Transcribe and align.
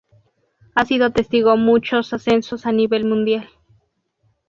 Ha 0.73 0.83
sido 0.83 1.11
testigo 1.11 1.55
muchos 1.57 2.11
ascensos 2.11 2.65
a 2.65 2.71
nivel 2.71 3.05
mundial. 3.05 3.47